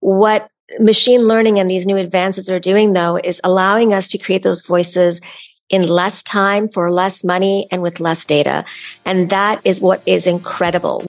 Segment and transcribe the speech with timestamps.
[0.00, 4.42] What machine learning and these new advances are doing, though, is allowing us to create
[4.42, 5.20] those voices
[5.68, 8.64] in less time for less money and with less data.
[9.04, 11.06] And that is what is incredible.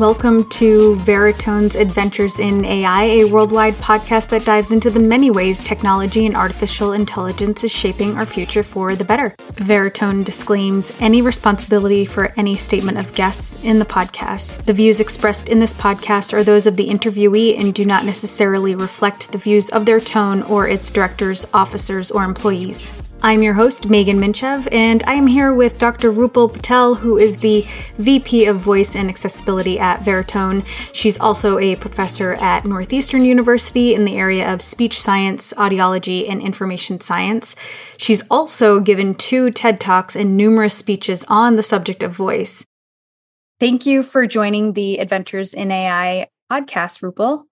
[0.00, 5.62] Welcome to Veritone's Adventures in AI, a worldwide podcast that dives into the many ways
[5.62, 9.36] technology and artificial intelligence is shaping our future for the better.
[9.52, 14.64] Veritone disclaims any responsibility for any statement of guests in the podcast.
[14.64, 18.74] The views expressed in this podcast are those of the interviewee and do not necessarily
[18.74, 22.90] reflect the views of Veritone or its directors, officers, or employees.
[23.24, 26.12] I'm your host, Megan Minchev, and I am here with Dr.
[26.12, 27.66] Rupal Patel, who is the
[27.96, 30.62] VP of Voice and Accessibility at Veritone.
[30.92, 36.42] She's also a professor at Northeastern University in the area of speech science, audiology, and
[36.42, 37.56] information science.
[37.96, 42.66] She's also given two TED Talks and numerous speeches on the subject of voice.
[43.58, 47.44] Thank you for joining the Adventures in AI podcast, Rupal.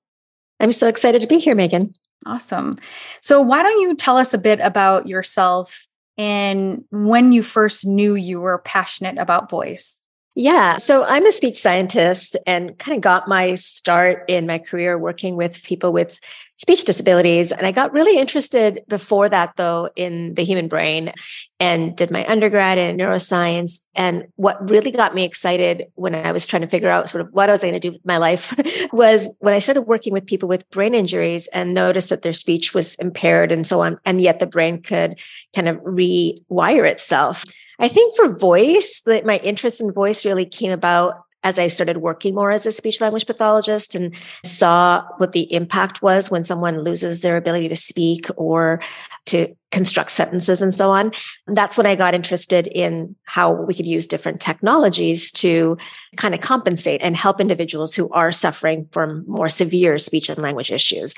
[0.60, 1.94] I'm so excited to be here, Megan.
[2.26, 2.78] Awesome.
[3.20, 5.86] So, why don't you tell us a bit about yourself
[6.18, 10.01] and when you first knew you were passionate about voice?
[10.34, 10.78] Yeah.
[10.78, 15.36] So I'm a speech scientist and kind of got my start in my career working
[15.36, 16.18] with people with
[16.54, 17.52] speech disabilities.
[17.52, 21.12] And I got really interested before that, though, in the human brain
[21.60, 23.80] and did my undergrad in neuroscience.
[23.94, 27.32] And what really got me excited when I was trying to figure out sort of
[27.32, 28.54] what I was going to do with my life
[28.92, 32.72] was when I started working with people with brain injuries and noticed that their speech
[32.72, 33.96] was impaired and so on.
[34.06, 35.20] And yet the brain could
[35.54, 37.44] kind of rewire itself.
[37.82, 41.96] I think for voice, that my interest in voice really came about as I started
[41.96, 46.80] working more as a speech language pathologist and saw what the impact was when someone
[46.80, 48.80] loses their ability to speak or
[49.26, 51.10] to construct sentences and so on.
[51.48, 55.76] That's when I got interested in how we could use different technologies to
[56.16, 60.70] kind of compensate and help individuals who are suffering from more severe speech and language
[60.70, 61.14] issues.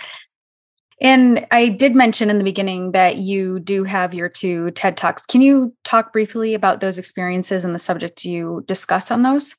[1.01, 5.25] And I did mention in the beginning that you do have your two TED Talks.
[5.27, 9.57] Can you talk briefly about those experiences and the subject you discuss on those?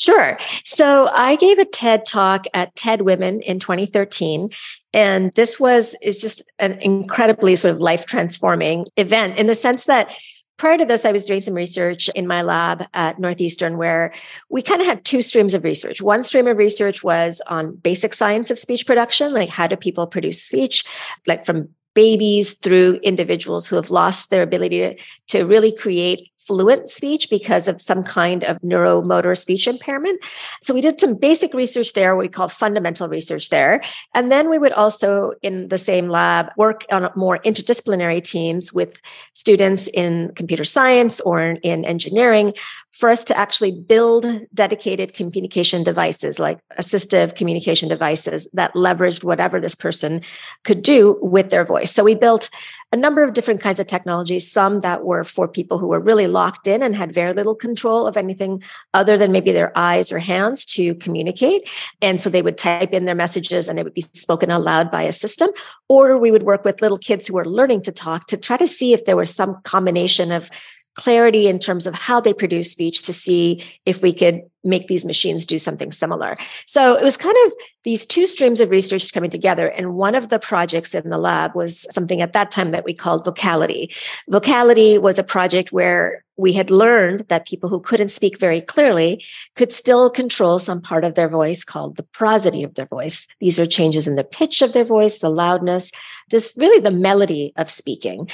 [0.00, 0.38] Sure.
[0.64, 4.48] So I gave a TED talk at TED Women in 2013.
[4.94, 9.84] And this was is just an incredibly sort of life transforming event in the sense
[9.84, 10.14] that
[10.60, 14.12] prior to this, I was doing some research in my lab at Northeastern where
[14.50, 16.02] we kind of had two streams of research.
[16.02, 20.06] One stream of research was on basic science of speech production, like how do people
[20.06, 20.84] produce speech,
[21.26, 24.96] like from babies through individuals who have lost their ability to,
[25.28, 30.20] to really create fluent speech because of some kind of neuromotor speech impairment.
[30.62, 33.80] So we did some basic research there, what we call fundamental research there.
[34.16, 39.00] And then we would also, in the same lab, work on more interdisciplinary teams with
[39.34, 42.52] students in computer science or in engineering
[42.90, 49.60] for us to actually build dedicated communication devices like assistive communication devices that leveraged whatever
[49.60, 50.20] this person
[50.64, 51.92] could do with their voice.
[51.92, 52.50] So we built
[52.92, 56.26] a number of different kinds of technologies, some that were for people who were really
[56.26, 58.62] locked in and had very little control of anything
[58.94, 61.68] other than maybe their eyes or hands to communicate.
[62.02, 65.04] And so they would type in their messages and it would be spoken aloud by
[65.04, 65.50] a system.
[65.88, 68.66] Or we would work with little kids who were learning to talk to try to
[68.66, 70.50] see if there was some combination of
[70.94, 75.06] clarity in terms of how they produce speech to see if we could make these
[75.06, 76.36] machines do something similar.
[76.66, 79.68] So it was kind of these two streams of research coming together.
[79.68, 82.92] And one of the projects in the lab was something at that time that we
[82.92, 83.94] called vocality.
[84.28, 89.24] Vocality was a project where we had learned that people who couldn't speak very clearly
[89.56, 93.26] could still control some part of their voice called the prosody of their voice.
[93.40, 95.90] These are changes in the pitch of their voice, the loudness,
[96.30, 98.28] this really the melody of speaking.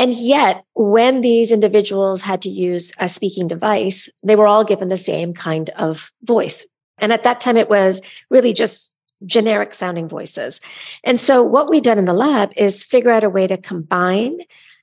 [0.00, 4.88] And yet, when these individuals had to use a speaking device, they were all given
[4.88, 6.64] the same kind of voice.
[6.96, 8.00] And at that time, it was
[8.30, 8.96] really just
[9.26, 10.58] generic sounding voices.
[11.04, 14.38] And so, what we done in the lab is figure out a way to combine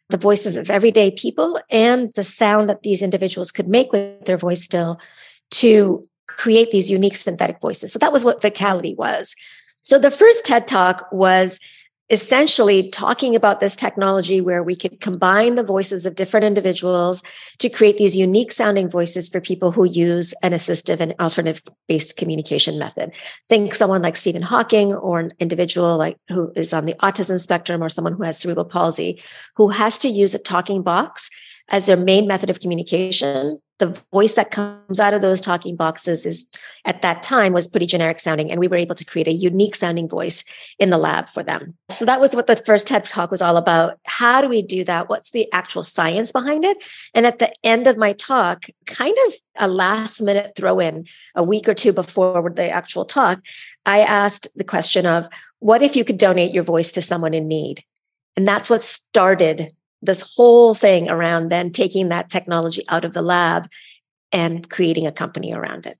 [0.10, 4.38] the voices of everyday people and the sound that these individuals could make with their
[4.38, 5.02] voice still
[5.50, 7.92] to create these unique synthetic voices.
[7.92, 9.34] So, that was what vocality was.
[9.81, 11.60] So, the first TED talk was
[12.09, 17.21] essentially talking about this technology where we could combine the voices of different individuals
[17.59, 22.15] to create these unique sounding voices for people who use an assistive and alternative based
[22.15, 23.13] communication method.
[23.50, 27.83] Think someone like Stephen Hawking or an individual like who is on the autism spectrum
[27.83, 29.21] or someone who has cerebral palsy
[29.56, 31.30] who has to use a talking box
[31.69, 36.25] as their main method of communication, the voice that comes out of those talking boxes
[36.25, 36.50] is
[36.86, 39.75] at that time was pretty generic sounding and we were able to create a unique
[39.75, 40.44] sounding voice
[40.80, 41.78] in the lab for them.
[41.90, 44.00] So that was what the first ted talk was all about.
[44.06, 45.10] How do we do that?
[45.10, 46.84] What's the actual science behind it?
[47.14, 51.06] And at the end of my talk kind of a last minute throw in
[51.36, 53.44] a week or two before the actual talk
[53.88, 55.28] i asked the question of
[55.60, 57.84] what if you could donate your voice to someone in need?
[58.36, 59.72] And that's what started
[60.02, 63.70] this whole thing around then taking that technology out of the lab
[64.32, 65.98] and creating a company around it.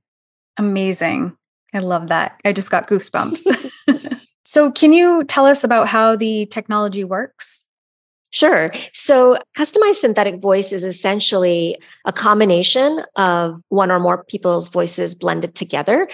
[0.58, 1.36] Amazing.
[1.74, 2.40] I love that.
[2.46, 3.72] I just got goosebumps.
[4.46, 7.62] so, can you tell us about how the technology works?
[8.32, 8.72] Sure.
[8.94, 15.56] So, customized synthetic voice is essentially a combination of one or more people's voices blended
[15.56, 16.08] together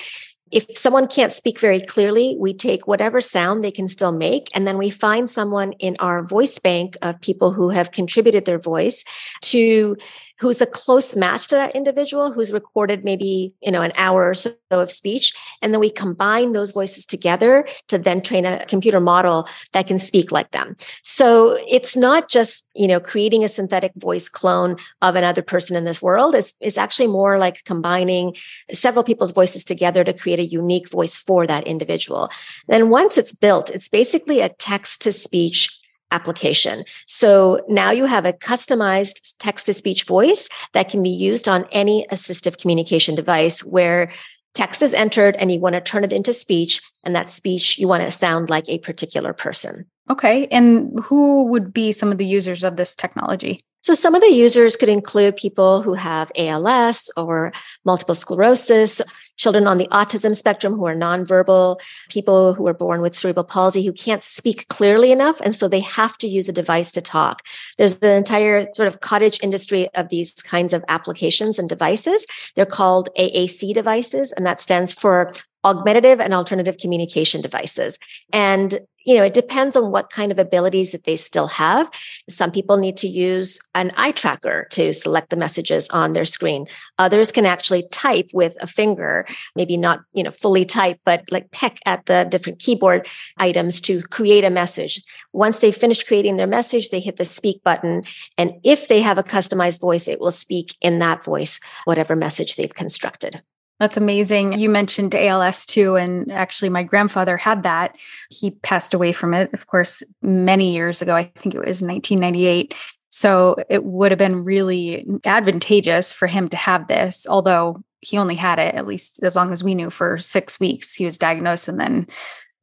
[0.53, 4.67] if someone can't speak very clearly, we take whatever sound they can still make, and
[4.67, 9.03] then we find someone in our voice bank of people who have contributed their voice
[9.41, 9.97] to
[10.39, 14.33] who's a close match to that individual who's recorded maybe you know an hour or
[14.33, 18.99] so of speech and then we combine those voices together to then train a computer
[18.99, 20.75] model that can speak like them.
[21.01, 25.83] So it's not just you know creating a synthetic voice clone of another person in
[25.83, 26.35] this world.
[26.35, 28.35] It's, it's actually more like combining
[28.71, 32.29] several people's voices together to create a unique voice for that individual.
[32.67, 35.69] Then once it's built it's basically a text to speech
[36.13, 36.85] application.
[37.07, 41.65] So now you have a customized text to speech voice that can be used on
[41.71, 44.11] any assistive communication device where
[44.53, 47.87] text is entered and you want to turn it into speech and that speech you
[47.87, 49.85] want to sound like a particular person.
[50.09, 50.47] Okay.
[50.47, 53.63] And who would be some of the users of this technology?
[53.81, 57.51] So, some of the users could include people who have ALS or
[57.83, 59.01] multiple sclerosis,
[59.37, 63.85] children on the autism spectrum who are nonverbal, people who are born with cerebral palsy
[63.85, 65.39] who can't speak clearly enough.
[65.41, 67.43] And so they have to use a device to talk.
[67.77, 72.25] There's the entire sort of cottage industry of these kinds of applications and devices.
[72.55, 75.33] They're called AAC devices, and that stands for
[75.65, 77.97] augmentative and alternative communication devices.
[78.31, 81.89] And you know, it depends on what kind of abilities that they still have.
[82.29, 86.67] Some people need to use an eye tracker to select the messages on their screen.
[86.97, 89.25] Others can actually type with a finger,
[89.55, 93.07] maybe not, you know, fully type, but like peck at the different keyboard
[93.37, 95.03] items to create a message.
[95.33, 98.03] Once they've finished creating their message, they hit the speak button.
[98.37, 102.55] And if they have a customized voice, it will speak in that voice, whatever message
[102.55, 103.41] they've constructed.
[103.83, 104.57] That's amazing.
[104.57, 105.97] You mentioned ALS too.
[105.97, 107.97] And actually, my grandfather had that.
[108.29, 111.13] He passed away from it, of course, many years ago.
[111.13, 112.73] I think it was 1998.
[113.09, 118.35] So it would have been really advantageous for him to have this, although he only
[118.35, 120.95] had it, at least as long as we knew, for six weeks.
[120.95, 122.07] He was diagnosed and then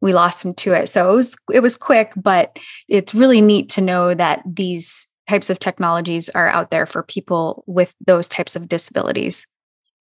[0.00, 0.88] we lost him to it.
[0.88, 2.58] So it was it was quick, but
[2.88, 7.62] it's really neat to know that these types of technologies are out there for people
[7.66, 9.46] with those types of disabilities.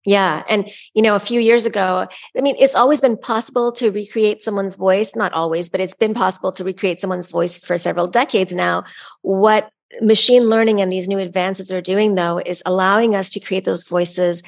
[0.04, 0.44] Yeah.
[0.50, 4.42] And, you know, a few years ago, I mean, it's always been possible to recreate
[4.42, 8.54] someone's voice, not always, but it's been possible to recreate someone's voice for several decades
[8.54, 8.84] now.
[9.22, 9.70] What
[10.02, 13.88] machine learning and these new advances are doing, though, is allowing us to create those
[13.88, 14.42] voices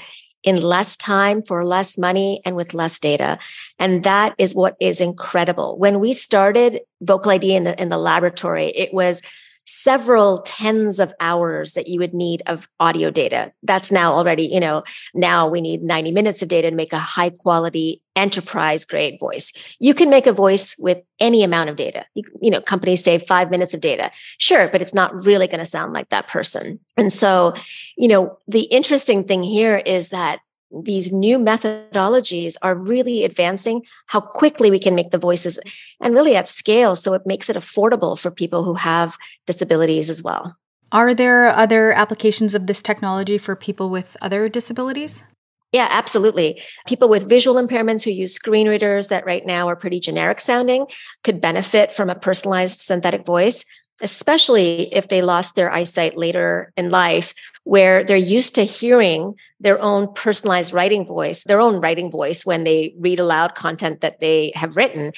[0.43, 3.39] in less time for less money and with less data.
[3.79, 5.77] And that is what is incredible.
[5.77, 9.21] When we started Vocal ID in the, in the laboratory, it was
[9.65, 13.51] several tens of hours that you would need of audio data.
[13.63, 14.83] That's now already, you know,
[15.13, 19.51] now we need 90 minutes of data to make a high quality enterprise grade voice.
[19.79, 22.05] You can make a voice with any amount of data.
[22.13, 24.11] You, you know, companies say five minutes of data.
[24.37, 26.79] Sure, but it's not really going to sound like that person.
[26.95, 27.55] And so,
[27.97, 30.41] you know, the interesting thing here is that
[30.81, 35.59] these new methodologies are really advancing how quickly we can make the voices
[36.01, 36.95] and really at scale.
[36.95, 40.57] So it makes it affordable for people who have disabilities as well.
[40.91, 45.23] Are there other applications of this technology for people with other disabilities?
[45.71, 46.61] Yeah, absolutely.
[46.85, 50.85] People with visual impairments who use screen readers that right now are pretty generic sounding
[51.23, 53.65] could benefit from a personalized synthetic voice
[54.01, 57.33] especially if they lost their eyesight later in life,
[57.63, 62.63] where they're used to hearing their own personalized writing voice, their own writing voice when
[62.63, 65.13] they read aloud content that they have written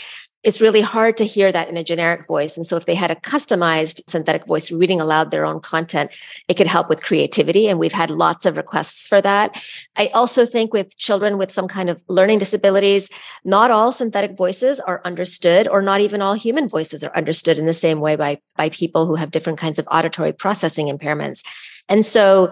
[0.46, 2.56] it's really hard to hear that in a generic voice.
[2.56, 6.16] And so if they had a customized synthetic voice reading aloud their own content,
[6.48, 7.68] it could help with creativity.
[7.68, 9.60] And we've had lots of requests for that.
[9.96, 13.10] I also think with children with some kind of learning disabilities,
[13.44, 17.66] not all synthetic voices are understood, or not even all human voices are understood in
[17.66, 21.44] the same way by, by people who have different kinds of auditory processing impairments.
[21.90, 22.52] And so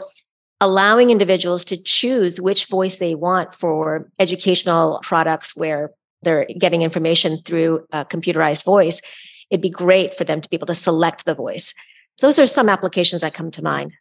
[0.59, 5.91] allowing individuals to choose which voice they want for educational products where
[6.23, 9.01] they're getting information through a computerized voice,
[9.49, 11.73] it'd be great for them to be able to select the voice.
[12.21, 13.93] Those are some applications that come to mind.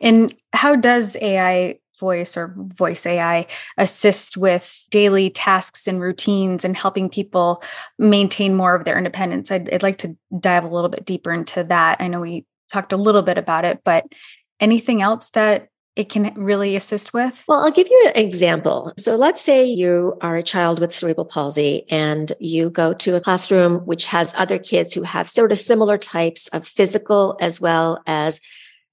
[0.00, 6.76] And how does AI voice or voice AI assist with daily tasks and routines and
[6.76, 7.62] helping people
[7.98, 9.50] maintain more of their independence?
[9.50, 11.98] I'd, I'd like to dive a little bit deeper into that.
[12.00, 14.06] I know we talked a little bit about it, but
[14.60, 15.68] anything else that
[16.00, 17.44] it can really assist with?
[17.46, 18.92] Well, I'll give you an example.
[18.96, 23.20] So let's say you are a child with cerebral palsy and you go to a
[23.20, 28.02] classroom which has other kids who have sort of similar types of physical as well
[28.06, 28.40] as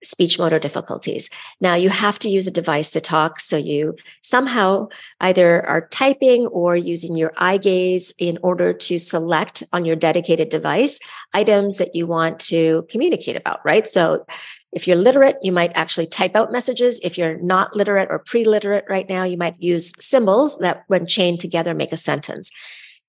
[0.03, 1.29] speech motor difficulties.
[1.59, 3.39] Now you have to use a device to talk.
[3.39, 4.89] So you somehow
[5.21, 10.49] either are typing or using your eye gaze in order to select on your dedicated
[10.49, 10.99] device
[11.33, 13.87] items that you want to communicate about, right?
[13.87, 14.25] So
[14.73, 16.99] if you're literate, you might actually type out messages.
[17.01, 21.07] If you're not literate or pre literate right now, you might use symbols that, when
[21.07, 22.51] chained together, make a sentence.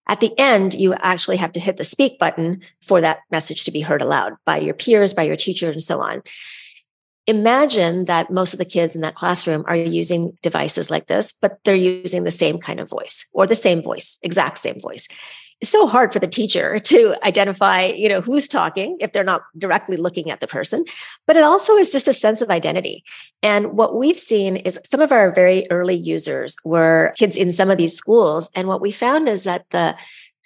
[0.09, 3.71] At the end, you actually have to hit the speak button for that message to
[3.71, 6.23] be heard aloud by your peers, by your teacher, and so on.
[7.27, 11.59] Imagine that most of the kids in that classroom are using devices like this, but
[11.65, 15.09] they're using the same kind of voice or the same voice, exact same voice
[15.61, 19.43] it's so hard for the teacher to identify you know who's talking if they're not
[19.57, 20.85] directly looking at the person.
[21.27, 23.05] But it also is just a sense of identity.
[23.43, 27.71] And what we've seen is some of our very early users were kids in some
[27.71, 28.49] of these schools.
[28.55, 29.97] And what we found is that the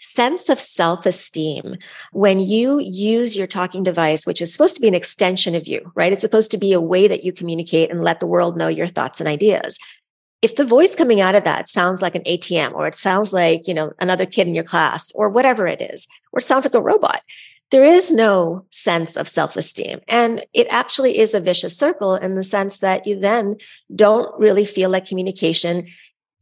[0.05, 1.77] sense of self-esteem
[2.11, 5.93] when you use your talking device which is supposed to be an extension of you
[5.95, 6.13] right?
[6.13, 8.89] It's supposed to be a way that you communicate and let the world know your
[8.89, 9.79] thoughts and ideas
[10.43, 13.69] if the voice coming out of that sounds like an ATM or it sounds like,
[13.69, 16.75] you know, another kid in your class or whatever it is, or it sounds like
[16.75, 17.23] a robot,
[17.71, 20.01] there is no sense of self-esteem.
[20.09, 23.57] And it actually is a vicious circle in the sense that you then
[23.95, 25.87] don't really feel like communication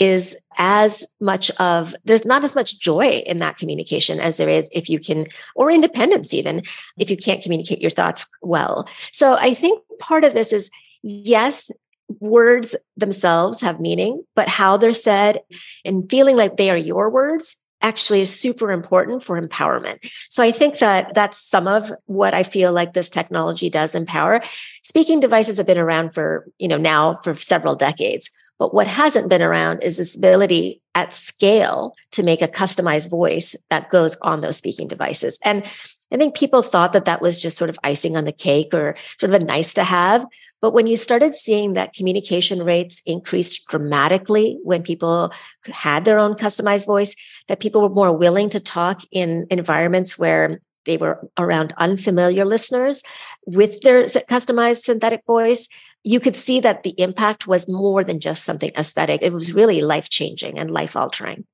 [0.01, 4.71] is as much of there's not as much joy in that communication as there is
[4.73, 6.63] if you can or independence even
[6.99, 10.71] if you can't communicate your thoughts well so i think part of this is
[11.03, 11.71] yes
[12.19, 15.41] words themselves have meaning, but how they're said
[15.85, 19.99] and feeling like they are your words actually is super important for empowerment.
[20.29, 24.41] So I think that that's some of what I feel like this technology does empower.
[24.83, 28.31] Speaking devices have been around for, you know, now for several decades.
[28.59, 33.57] But what hasn't been around is this ability at scale to make a customized voice
[33.71, 35.39] that goes on those speaking devices.
[35.43, 35.65] And
[36.13, 38.97] I think people thought that that was just sort of icing on the cake or
[39.19, 40.27] sort of a nice to have.
[40.61, 45.33] But when you started seeing that communication rates increased dramatically when people
[45.67, 47.15] had their own customized voice,
[47.49, 53.03] that people were more willing to talk in environments where they were around unfamiliar listeners
[53.47, 55.69] with their customized synthetic voice,
[56.05, 59.23] you could see that the impact was more than just something aesthetic.
[59.23, 61.45] It was really life changing and life altering.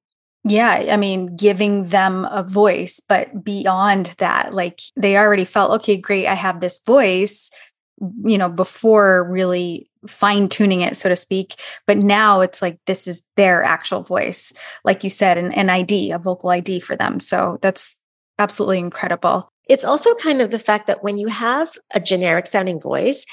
[0.48, 5.96] Yeah, I mean, giving them a voice, but beyond that, like they already felt, okay,
[5.96, 7.50] great, I have this voice
[8.24, 11.54] you know, before really fine tuning it, so to speak.
[11.86, 14.52] But now it's like this is their actual voice,
[14.84, 17.20] like you said, an, an ID, a vocal ID for them.
[17.20, 17.98] So that's
[18.38, 19.48] absolutely incredible.
[19.68, 23.24] It's also kind of the fact that when you have a generic sounding voice,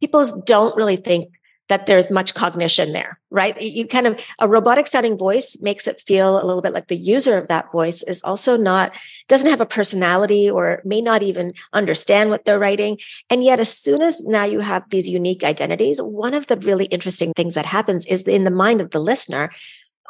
[0.00, 1.28] people don't really think
[1.70, 3.60] that there's much cognition there, right?
[3.62, 6.96] You kind of, a robotic sounding voice makes it feel a little bit like the
[6.96, 8.92] user of that voice is also not,
[9.28, 12.98] doesn't have a personality or may not even understand what they're writing.
[13.30, 16.86] And yet, as soon as now you have these unique identities, one of the really
[16.86, 19.50] interesting things that happens is in the mind of the listener,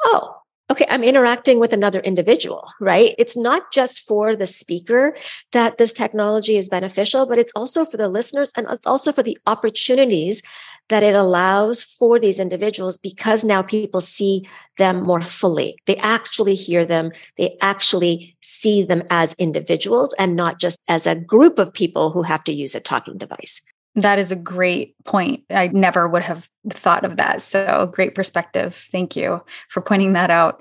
[0.04, 0.40] oh,
[0.70, 3.14] okay, I'm interacting with another individual, right?
[3.18, 5.16] It's not just for the speaker
[5.50, 9.24] that this technology is beneficial, but it's also for the listeners and it's also for
[9.24, 10.42] the opportunities
[10.90, 15.78] that it allows for these individuals because now people see them more fully.
[15.86, 17.12] They actually hear them.
[17.38, 22.22] They actually see them as individuals and not just as a group of people who
[22.22, 23.62] have to use a talking device.
[23.94, 25.44] That is a great point.
[25.48, 27.40] I never would have thought of that.
[27.40, 28.74] So, great perspective.
[28.92, 30.60] Thank you for pointing that out.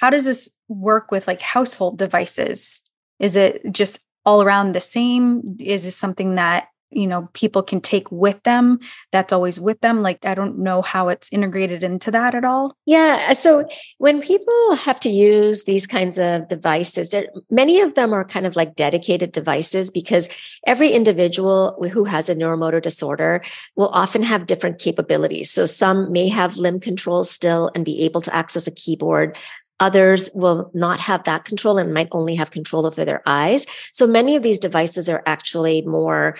[0.00, 2.82] How does this work with like household devices?
[3.18, 5.56] Is it just all around the same?
[5.58, 8.78] Is this something that you know people can take with them
[9.12, 12.76] that's always with them like i don't know how it's integrated into that at all.
[12.86, 13.64] Yeah uh, so
[13.98, 18.46] when people have to use these kinds of devices there many of them are kind
[18.46, 20.28] of like dedicated devices because
[20.66, 23.42] every individual who has a neuromotor disorder
[23.76, 25.50] will often have different capabilities.
[25.50, 29.36] So some may have limb control still and be able to access a keyboard.
[29.78, 33.66] Others will not have that control and might only have control over their eyes.
[33.92, 36.36] So many of these devices are actually more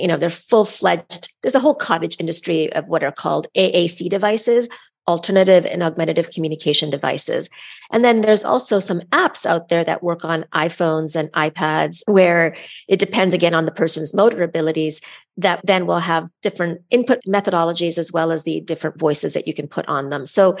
[0.00, 4.08] you know they're full fledged there's a whole cottage industry of what are called AAC
[4.08, 4.68] devices
[5.06, 7.50] alternative and augmentative communication devices.
[7.92, 12.56] And then there's also some apps out there that work on iPhones and iPads where
[12.88, 15.00] it depends again on the person's motor abilities
[15.36, 19.54] that then will have different input methodologies as well as the different voices that you
[19.54, 20.24] can put on them.
[20.24, 20.56] So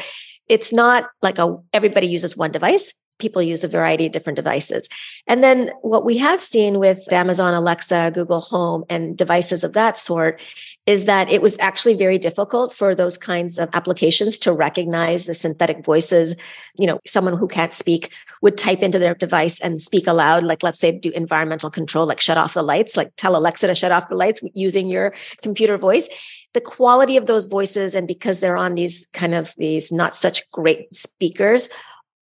[0.48, 4.88] it's not like a everybody uses one device people use a variety of different devices.
[5.26, 9.96] And then what we have seen with Amazon Alexa, Google Home, and devices of that
[9.96, 10.40] sort
[10.86, 15.34] is that it was actually very difficult for those kinds of applications to recognize the
[15.34, 16.34] synthetic voices.
[16.76, 20.62] You know, someone who can't speak would type into their device and speak aloud, like
[20.62, 23.92] let's say do environmental control, like shut off the lights, like tell Alexa to shut
[23.92, 26.08] off the lights using your computer voice
[26.54, 30.48] the quality of those voices and because they're on these kind of these not such
[30.50, 31.68] great speakers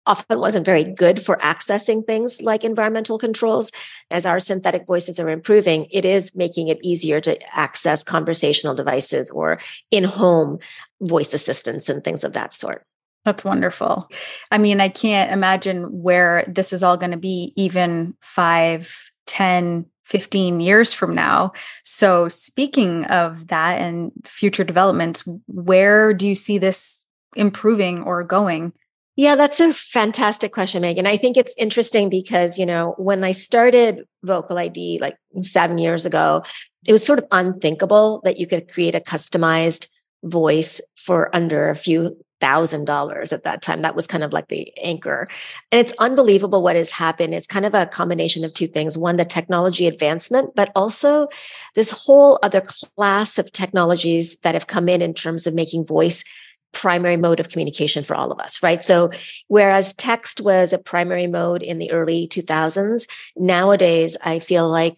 [0.05, 3.71] often wasn't very good for accessing things like environmental controls.
[4.09, 9.29] As our synthetic voices are improving, it is making it easier to access conversational devices
[9.29, 9.59] or
[9.91, 10.59] in home
[11.01, 12.85] voice assistants and things of that sort.
[13.25, 14.09] That's wonderful.
[14.51, 19.85] I mean, I can't imagine where this is all going to be even five, ten,
[20.05, 21.51] 15 years from now.
[21.83, 28.73] So, speaking of that and future developments, where do you see this improving or going?
[29.19, 31.05] Yeah, that's a fantastic question, Megan.
[31.05, 36.05] I think it's interesting because, you know, when I started Vocal ID like seven years
[36.05, 36.41] ago,
[36.87, 39.89] it was sort of unthinkable that you could create a customized
[40.23, 43.81] voice for under a few thousand dollars at that time.
[43.81, 45.27] That was kind of like the anchor.
[45.69, 47.33] And it's unbelievable what has happened.
[47.33, 51.27] It's kind of a combination of two things one, the technology advancement, but also
[51.75, 56.23] this whole other class of technologies that have come in in terms of making voice
[56.71, 58.83] primary mode of communication for all of us, right?
[58.83, 59.11] So,
[59.47, 64.95] whereas text was a primary mode in the early 2000s, nowadays I feel like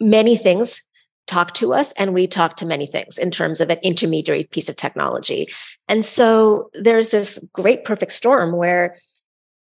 [0.00, 0.82] many things
[1.26, 4.68] talk to us and we talk to many things in terms of an intermediary piece
[4.68, 5.48] of technology.
[5.88, 8.96] And so, there's this great perfect storm where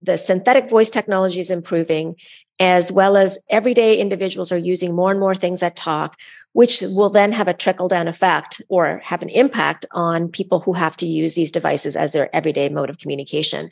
[0.02, 2.16] the synthetic voice technology is improving
[2.60, 6.16] as well as everyday individuals are using more and more things that talk,
[6.52, 10.74] which will then have a trickle down effect or have an impact on people who
[10.74, 13.70] have to use these devices as their everyday mode of communication.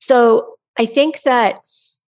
[0.00, 1.60] So I think that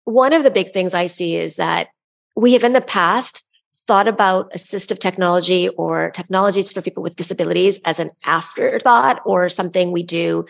[0.06, 1.90] one of the big things I see is that
[2.36, 3.44] we have in the past
[3.88, 9.92] thought about assistive technology or technologies for people with disabilities as an afterthought or something
[9.92, 10.46] we do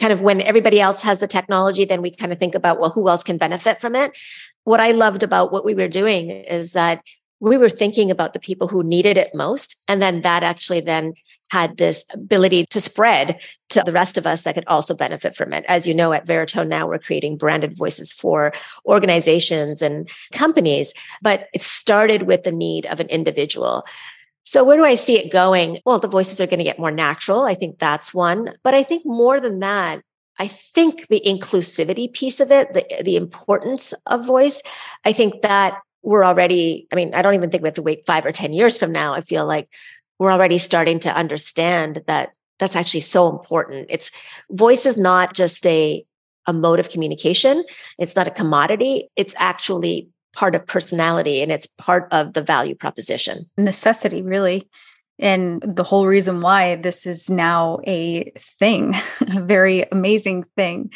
[0.00, 2.90] kind of when everybody else has the technology, then we kind of think about, well,
[2.90, 4.16] who else can benefit from it?
[4.64, 7.02] What I loved about what we were doing is that
[7.40, 9.82] we were thinking about the people who needed it most.
[9.88, 11.14] And then that actually then
[11.50, 15.52] had this ability to spread to the rest of us that could also benefit from
[15.52, 15.64] it.
[15.66, 18.52] As you know, at Veritone now we're creating branded voices for
[18.86, 23.84] organizations and companies, but it started with the need of an individual.
[24.42, 25.80] So, where do I see it going?
[25.84, 27.44] Well, the voices are going to get more natural.
[27.44, 28.52] I think that's one.
[28.62, 30.02] But I think more than that,
[30.38, 34.62] I think the inclusivity piece of it, the, the importance of voice,
[35.04, 38.06] I think that we're already, I mean, I don't even think we have to wait
[38.06, 39.12] five or 10 years from now.
[39.12, 39.68] I feel like
[40.18, 43.86] we're already starting to understand that that's actually so important.
[43.90, 44.10] It's
[44.50, 46.04] voice is not just a,
[46.46, 47.64] a mode of communication.
[47.98, 49.08] It's not a commodity.
[49.16, 53.44] It's actually part of personality and it's part of the value proposition.
[53.56, 54.68] Necessity, really.
[55.20, 60.90] And the whole reason why this is now a thing, a very amazing thing.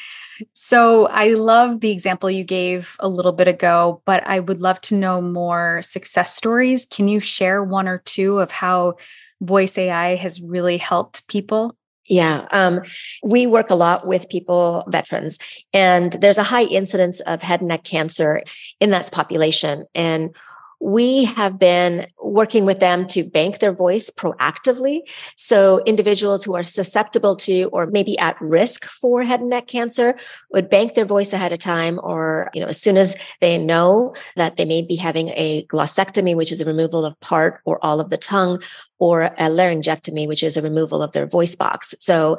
[0.53, 4.81] So I love the example you gave a little bit ago, but I would love
[4.83, 6.87] to know more success stories.
[6.87, 8.95] Can you share one or two of how
[9.43, 11.77] voice AI has really helped people?
[12.07, 12.47] Yeah.
[12.51, 12.83] Um,
[13.23, 15.39] we work a lot with people, veterans,
[15.73, 18.43] and there's a high incidence of head and neck cancer
[18.81, 19.85] in that population.
[19.95, 20.35] And
[20.81, 25.01] we have been working with them to bank their voice proactively.
[25.37, 30.17] So individuals who are susceptible to or maybe at risk for head and neck cancer
[30.53, 34.15] would bank their voice ahead of time or, you know, as soon as they know
[34.37, 38.01] that they may be having a glossectomy, which is a removal of part or all
[38.01, 38.61] of the tongue,
[38.99, 41.95] or a laryngectomy, which is a removal of their voice box.
[41.99, 42.37] So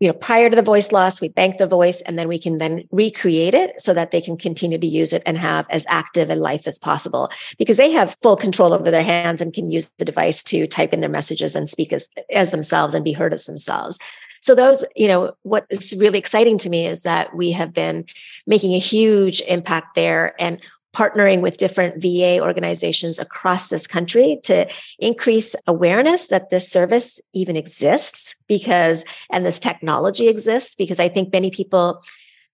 [0.00, 2.56] you know prior to the voice loss we bank the voice and then we can
[2.56, 6.30] then recreate it so that they can continue to use it and have as active
[6.30, 7.30] a life as possible.
[7.58, 10.92] Because they have full control over their hands and can use the device to type
[10.92, 13.98] in their messages and speak as, as themselves and be heard as themselves.
[14.42, 18.06] So those you know what is really exciting to me is that we have been
[18.46, 20.34] making a huge impact there.
[20.40, 20.60] And
[20.94, 27.56] partnering with different VA organizations across this country to increase awareness that this service even
[27.56, 32.02] exists because, and this technology exists, because I think many people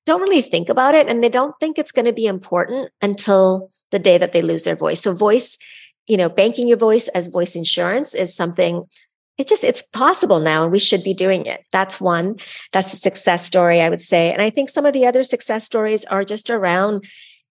[0.04, 3.70] don't really think about it and they don't think it's going to be important until
[3.90, 5.00] the day that they lose their voice.
[5.00, 5.58] So, voice,
[6.06, 8.84] you know, banking your voice as voice insurance is something
[9.38, 12.36] it just it's possible now and we should be doing it that's one
[12.72, 15.64] that's a success story i would say and i think some of the other success
[15.64, 17.04] stories are just around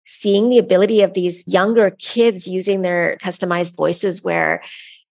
[0.06, 4.62] seeing the ability of these younger kids using their customized voices where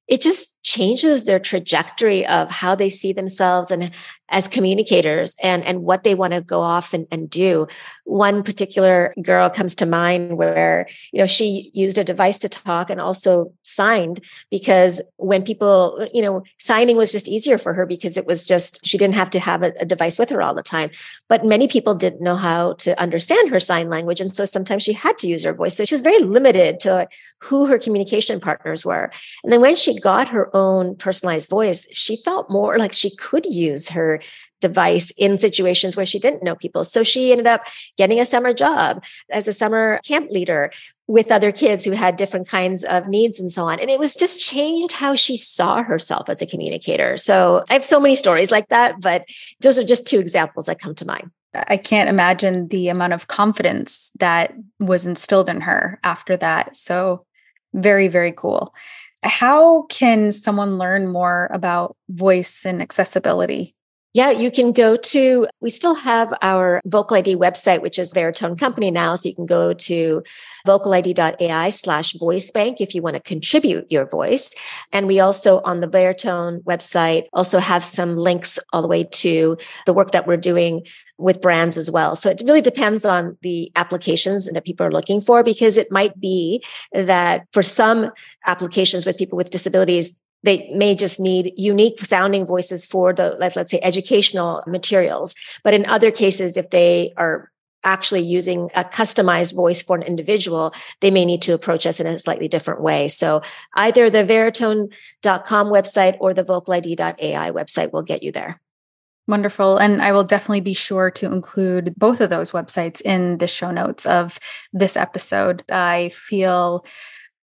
[0.09, 3.92] it just changes their trajectory of how they see themselves and
[4.31, 7.66] as communicators and, and what they want to go off and, and do.
[8.05, 12.88] One particular girl comes to mind where, you know, she used a device to talk
[12.88, 18.16] and also signed because when people, you know, signing was just easier for her because
[18.16, 20.62] it was just, she didn't have to have a, a device with her all the
[20.62, 20.90] time.
[21.29, 24.20] But many people didn't know how to understand her sign language.
[24.20, 25.77] And so sometimes she had to use her voice.
[25.77, 27.09] So she was very limited to
[27.40, 29.11] who her communication partners were.
[29.42, 33.45] And then when she got her own personalized voice, she felt more like she could
[33.45, 34.21] use her
[34.61, 36.85] device in situations where she didn't know people.
[36.85, 37.67] So she ended up
[37.99, 40.73] getting a summer job as a summer camp leader
[41.07, 43.79] with other kids who had different kinds of needs and so on.
[43.79, 47.19] And it was just changed how she saw herself as a communicator.
[47.19, 49.27] So I have so many stories like that, but
[49.61, 51.31] those are just two examples that come to mind.
[51.55, 56.75] I can't imagine the amount of confidence that was instilled in her after that.
[56.75, 57.27] So
[57.75, 58.75] very, very cool.
[59.24, 63.73] How can someone learn more about voice and accessibility?
[64.14, 68.57] Yeah, you can go to, we still have our Vocal ID website, which is Veritone
[68.57, 69.16] Company now.
[69.16, 70.22] So you can go to
[70.64, 74.55] vocalid.ai slash voice bank if you want to contribute your voice.
[74.92, 79.59] And we also on the Veritone website also have some links all the way to
[79.85, 80.87] the work that we're doing
[81.18, 82.14] with brands as well.
[82.14, 86.20] So it really depends on the applications that people are looking for because it might
[86.20, 88.12] be that for some
[88.46, 93.57] applications with people with disabilities, they may just need unique sounding voices for the let's,
[93.57, 97.50] let's say educational materials but in other cases if they are
[97.85, 102.07] actually using a customized voice for an individual, they may need to approach us in
[102.07, 103.09] a slightly different way.
[103.09, 103.42] So
[103.74, 108.61] either the veritone.com website or the vocalid.ai website will get you there.
[109.26, 109.78] Wonderful.
[109.78, 113.70] And I will definitely be sure to include both of those websites in the show
[113.70, 114.38] notes of
[114.72, 115.64] this episode.
[115.70, 116.85] I feel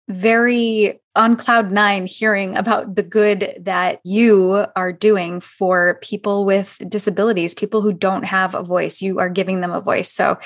[0.08, 6.80] very on cloud nine hearing about the good that you are doing for people with
[6.88, 9.02] disabilities, people who don't have a voice.
[9.02, 10.10] You are giving them a voice.
[10.10, 10.38] So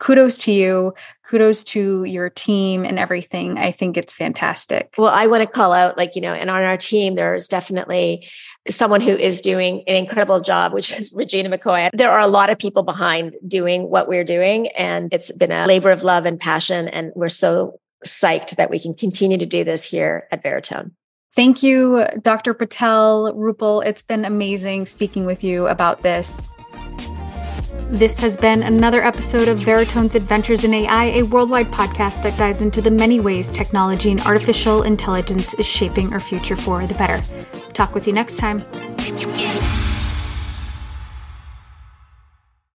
[0.00, 0.94] kudos to you.
[1.28, 3.58] Kudos to your team and everything.
[3.58, 4.94] I think it's fantastic.
[4.96, 8.26] Well, I want to call out, like, you know, and on our team, there's definitely
[8.70, 11.90] someone who is doing an incredible job, which is Regina McCoy.
[11.92, 15.66] There are a lot of people behind doing what we're doing, and it's been a
[15.66, 16.88] labor of love and passion.
[16.88, 20.92] And we're so psyched that we can continue to do this here at Veritone.
[21.36, 22.54] Thank you, Dr.
[22.54, 23.84] Patel, Rupal.
[23.84, 26.48] It's been amazing speaking with you about this.
[27.90, 32.60] This has been another episode of Veritone's Adventures in AI, a worldwide podcast that dives
[32.60, 37.22] into the many ways technology and artificial intelligence is shaping our future for the better.
[37.72, 38.58] Talk with you next time.